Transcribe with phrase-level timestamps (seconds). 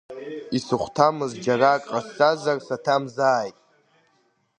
[0.57, 3.57] Исыхәҭамыз џьара ак ҟасҵазар, саҭамзааит…